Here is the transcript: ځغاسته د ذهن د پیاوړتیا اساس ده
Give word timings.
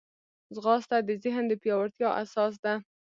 ځغاسته 0.55 0.95
د 1.07 1.09
ذهن 1.23 1.43
د 1.47 1.53
پیاوړتیا 1.61 2.09
اساس 2.23 2.53
ده 2.63 2.73